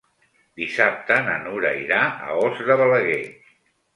Dissabte 0.59 1.17
na 1.27 1.35
Nura 1.43 1.73
irà 1.81 2.01
a 2.29 2.39
Os 2.47 2.65
de 2.71 2.79
Balaguer. 2.83 3.23